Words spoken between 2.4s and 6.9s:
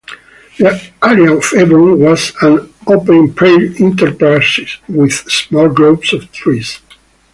an open prairie interspersed with small groves of trees.